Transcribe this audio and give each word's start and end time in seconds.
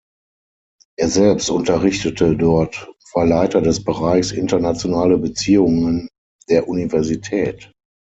Er 0.97 1.09
selbst 1.09 1.51
unterrichtete 1.51 2.35
dort 2.35 2.87
und 2.87 2.97
war 3.13 3.25
Leiter 3.27 3.61
des 3.61 3.83
Bereichs 3.83 4.31
Internationale 4.31 5.19
Beziehungen 5.19 6.09
der 6.49 6.67
Universität. 6.67 7.71